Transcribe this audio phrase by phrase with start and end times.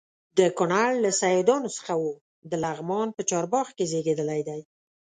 [0.37, 2.05] د کونړ له سیدانو څخه و
[2.49, 4.61] د لغمان په چارباغ کې زیږېدلی دی.